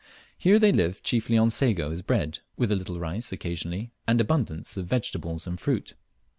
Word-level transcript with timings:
Here, 0.35 0.57
they 0.57 0.71
live 0.71 1.03
chiefly 1.03 1.37
on 1.37 1.51
sago 1.51 1.91
as 1.91 2.01
bread, 2.01 2.39
with 2.57 2.71
a 2.71 2.75
little 2.75 2.99
rice 2.99 3.31
occasionally, 3.31 3.91
and 4.07 4.19
abundance 4.19 4.75
of 4.75 4.87
vegetables 4.87 5.45
and 5.45 5.59
fruit. 5.59 5.93